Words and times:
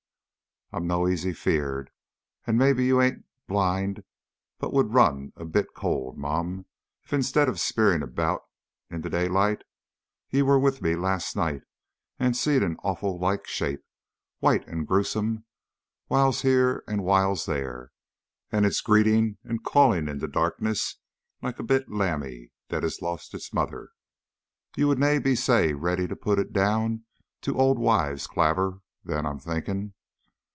I'm 0.73 0.87
no 0.87 1.05
easy 1.05 1.33
feared, 1.33 1.91
but 2.45 2.55
maybe 2.55 2.85
your 2.85 3.01
ain 3.01 3.25
bluid 3.45 4.05
would 4.61 4.93
run 4.93 5.33
a 5.35 5.43
bit 5.43 5.73
cauld, 5.75 6.17
mun, 6.17 6.63
if 7.03 7.11
instead 7.11 7.49
o' 7.49 7.55
speerin' 7.55 8.01
aboot 8.01 8.39
it 8.89 8.95
in 8.95 9.01
daylicht 9.01 9.63
ye 10.29 10.41
were 10.43 10.57
wi' 10.57 10.79
me 10.79 10.95
last 10.95 11.35
night, 11.35 11.63
an' 12.19 12.33
seed 12.35 12.63
an 12.63 12.77
awfu' 12.85 13.19
like 13.19 13.45
shape, 13.47 13.83
white 14.39 14.65
an' 14.69 14.85
gruesome, 14.85 15.43
whiles 16.07 16.41
here, 16.41 16.85
whiles 16.87 17.45
there, 17.45 17.91
an' 18.49 18.63
it 18.63 18.73
greetin' 18.85 19.39
and 19.43 19.65
ca'ing 19.65 20.07
in 20.07 20.19
the 20.19 20.27
darkness 20.29 20.99
like 21.41 21.59
a 21.59 21.63
bit 21.63 21.89
lambie 21.91 22.53
that 22.69 22.83
hae 22.83 22.91
lost 23.01 23.33
its 23.33 23.53
mither. 23.53 23.89
Ye 24.77 24.85
would 24.85 24.99
na' 24.99 25.19
be 25.19 25.35
sae 25.35 25.73
ready 25.73 26.07
to 26.07 26.15
put 26.15 26.39
it 26.39 26.47
a' 26.51 26.53
doon 26.53 27.03
to 27.41 27.57
auld 27.57 27.77
wives' 27.77 28.25
clavers 28.25 28.75
then, 29.03 29.25
I'm 29.25 29.37
thinkin'." 29.37 29.95